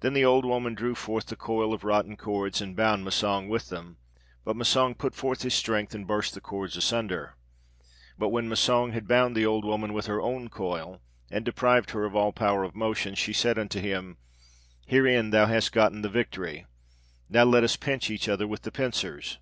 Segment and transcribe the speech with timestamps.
[0.00, 3.68] Then the old woman drew forth the coil of rotten cords, and bound Massang with
[3.68, 3.98] them,
[4.46, 7.36] but Massang put forth his strength and burst the cords asunder.
[8.16, 12.06] But when Massang had bound the old woman with her own coil, and deprived her
[12.06, 14.16] of all power of motion, she said unto him,
[14.86, 16.64] 'Herein thou hast gotten the victory;
[17.28, 19.36] now let us pinch each other with the pincers.'